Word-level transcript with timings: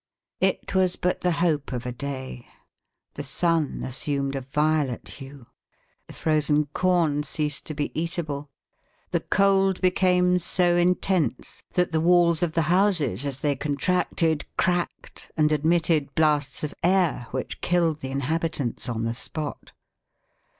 It 0.39 0.73
was 0.73 0.95
but 0.95 1.21
the 1.21 1.33
hope 1.45 1.71
of 1.71 1.85
a 1.85 1.91
day. 1.91 2.47
The 3.13 3.21
sun 3.21 3.83
assumed 3.85 4.35
a 4.35 4.41
violet 4.41 5.07
hue. 5.09 5.45
The 6.07 6.13
frozen 6.15 6.65
corn 6.73 7.21
ceased 7.21 7.65
to 7.65 7.75
be 7.75 7.91
eatable. 7.93 8.49
The 9.11 9.19
cold 9.19 9.79
became 9.79 10.39
so 10.39 10.75
intense 10.75 11.61
that 11.73 11.91
the 11.91 12.01
walls 12.01 12.41
of 12.41 12.53
the 12.53 12.63
houses 12.63 13.27
as 13.27 13.41
they 13.41 13.55
contracted 13.55 14.45
cracked 14.57 15.29
and 15.37 15.51
admitted 15.51 16.15
blasts 16.15 16.63
of 16.63 16.73
air 16.81 17.27
which 17.29 17.61
killed 17.61 17.99
the 17.99 18.09
inhabitants 18.09 18.89
on 18.89 19.03
the 19.03 19.13
spot. 19.13 19.71